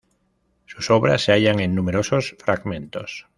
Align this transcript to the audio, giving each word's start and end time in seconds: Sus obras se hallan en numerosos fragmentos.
Sus 0.65 0.89
obras 0.89 1.21
se 1.23 1.31
hallan 1.31 1.59
en 1.59 1.75
numerosos 1.75 2.35
fragmentos. 2.39 3.27